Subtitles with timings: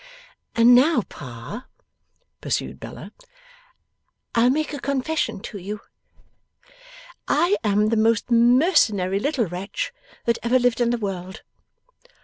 [0.55, 1.67] 'And now, Pa,'
[2.41, 3.11] pursued Bella,
[4.33, 5.79] 'I'll make a confession to you.
[7.27, 9.93] I am the most mercenary little wretch
[10.25, 11.43] that ever lived in the world.